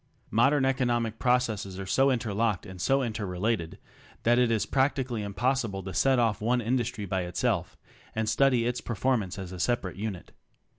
Modern 0.31 0.65
economic 0.65 1.19
processes 1.19 1.79
are 1.79 1.85
so 1.85 2.09
interlocked 2.09 2.65
and 2.65 2.81
so 2.81 3.03
interrelated, 3.03 3.77
that 4.23 4.39
it 4.39 4.49
is 4.49 4.65
practically 4.65 5.21
impossible 5.21 5.83
to 5.83 5.93
set 5.93 6.17
off 6.17 6.41
one 6.41 6.59
industry 6.59 7.05
by 7.05 7.21
it 7.21 7.37
self 7.37 7.77
and 8.15 8.27
study 8.27 8.65
its 8.65 8.81
performance 8.81 9.37
as 9.37 9.51
a 9.51 9.59
separate 9.59 9.97
unit. 9.97 10.31